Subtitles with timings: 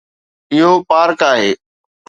[0.53, 1.51] اهو پارڪ آهي